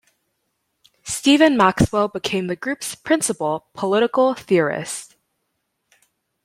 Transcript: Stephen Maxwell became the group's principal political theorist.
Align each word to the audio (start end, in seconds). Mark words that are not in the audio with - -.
Stephen 1.03 1.55
Maxwell 1.55 2.07
became 2.07 2.47
the 2.47 2.55
group's 2.55 2.95
principal 2.95 3.67
political 3.75 4.33
theorist. 4.33 5.15